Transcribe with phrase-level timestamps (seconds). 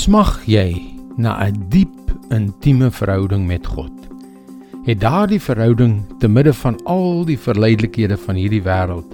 [0.00, 1.92] Smag jy na 'n diep
[2.32, 3.92] intieme verhouding met God?
[4.86, 9.04] Het daardie verhouding te midde van al die verleidelikhede van hierdie wêreld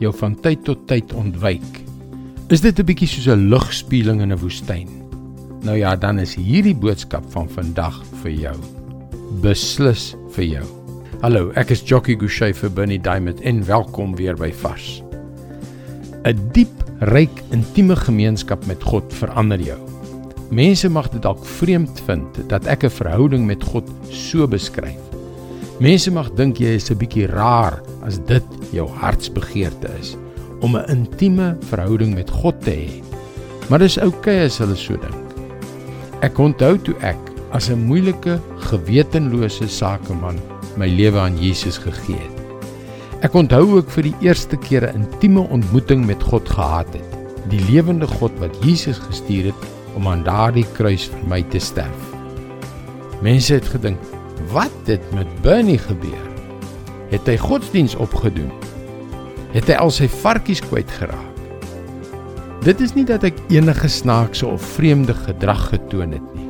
[0.00, 1.84] jou van tyd tot tyd ontwyk?
[2.48, 4.88] Is dit 'n bietjie soos 'n lugspieeling in 'n woestyn?
[5.62, 8.56] Nou ja, dan is hierdie boodskap van vandag vir jou.
[9.42, 10.64] Beslis vir jou.
[11.20, 15.02] Hallo, ek is Jockey Gouchee vir Bernie Diamond en welkom weer by Vars.
[16.24, 19.89] 'n Diep, ryk, intieme gemeenskap met God verander jou.
[20.50, 24.98] Mense mag dit dalk vreemd vind dat ek 'n verhouding met God so beskryf.
[25.78, 28.42] Mense mag dink jy is 'n bietjie raar as dit
[28.72, 30.16] jou hartsbegeerte is
[30.60, 33.02] om 'n intieme verhouding met God te hê.
[33.68, 35.26] Maar dis oukei okay as hulle so dink.
[36.20, 37.18] Ek onthou toe ek
[37.52, 40.38] as 'n moeilike, gewetenlose sakeman
[40.76, 42.36] my lewe aan Jesus gegee het.
[43.22, 47.18] Ek onthou ook vir die eerste keer 'n intieme ontmoeting met God gehad het.
[47.48, 52.14] Die lewende God wat Jesus gestuur het om aan daardie kruis vir my te sterf.
[53.24, 54.00] Mense het gedink,
[54.52, 56.28] wat het met Bernie gebeur?
[57.10, 58.52] Het hy godsdiens opgedoen?
[59.52, 61.26] Het hy al sy varkies kwyt geraak?
[62.64, 66.48] Dit is nie dat ek enige snaakse of vreemde gedrag getoon het nie.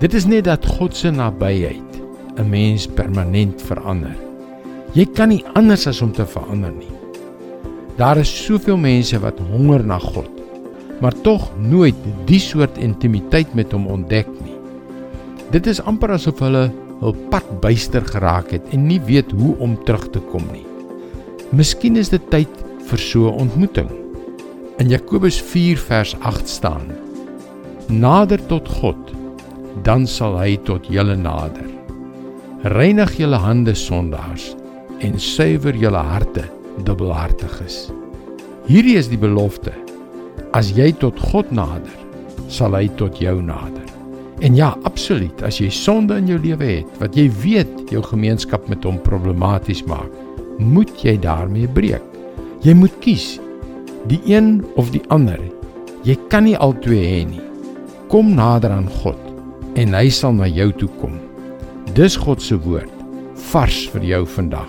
[0.00, 2.00] Dit is net dat God se nabyheid
[2.36, 4.16] 'n mens permanent verander.
[4.92, 6.90] Jy kan nie anders as om te verander nie.
[7.96, 10.41] Daar is soveel mense wat honger na God
[11.02, 14.54] maar tog nooit die soort intimiteit met hom ontdek nie.
[15.50, 16.68] Dit is amper asof hulle
[17.02, 20.64] hul pad byster geraak het en nie weet hoe om terug te kom nie.
[21.50, 23.90] Miskien is dit tyd vir so 'n ontmoeting.
[24.78, 26.94] In Jakobus 4 vers 8 staan:
[27.88, 29.12] Nader tot God,
[29.82, 31.68] dan sal hy tot julle nader.
[32.62, 34.54] Reinig julle hande sondaars
[35.00, 36.44] en suiwer julle harte
[36.84, 37.90] dubbelhartiges.
[38.66, 39.81] Hierdie is die belofte
[40.52, 41.94] As jy tot God nader,
[42.52, 43.86] sal hy tot jou nader.
[44.44, 48.66] En ja, absoluut, as jy sonde in jou lewe het wat jy weet jou gemeenskap
[48.68, 50.10] met hom problematies maak,
[50.60, 52.04] moet jy daarmee breek.
[52.66, 53.38] Jy moet kies
[54.10, 55.40] die een of die ander.
[56.04, 57.46] Jy kan nie albei hê nie.
[58.12, 59.16] Kom nader aan God
[59.80, 61.16] en hy sal na jou toe kom.
[61.96, 62.92] Dis God se woord
[63.54, 64.68] vars vir jou vandag.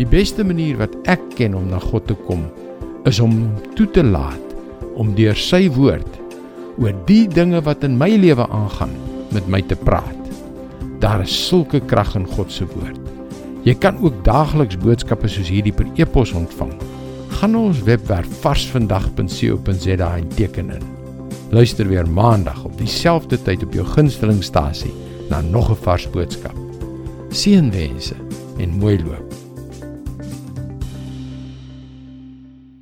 [0.00, 2.48] Die beste manier wat ek ken om na God te kom,
[3.04, 3.44] is om
[3.76, 4.45] toe te laat
[4.96, 6.20] om deur sy woord
[6.80, 8.92] oor die dinge wat in my lewe aangaan
[9.32, 10.12] met my te praat.
[11.00, 13.00] Daar is sulke krag in God se woord.
[13.66, 16.72] Jy kan ook daagliks boodskappe soos hierdie per e-pos ontvang.
[17.36, 20.86] Gaan na ons webwerf varsvandag.co.za en teken in.
[21.50, 24.94] Luister weer maandag op dieselfde tyd op jou gunstelingstasie
[25.30, 26.56] na nog 'n vars boodskap.
[27.30, 28.14] Seënwense
[28.58, 29.25] en mooi loop.